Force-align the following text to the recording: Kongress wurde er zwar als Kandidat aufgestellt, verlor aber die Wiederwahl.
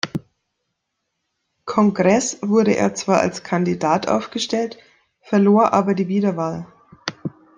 Kongress 1.65 2.39
wurde 2.41 2.75
er 2.75 2.95
zwar 2.95 3.19
als 3.21 3.43
Kandidat 3.43 4.07
aufgestellt, 4.07 4.79
verlor 5.19 5.73
aber 5.73 5.93
die 5.93 6.07
Wiederwahl. 6.07 6.65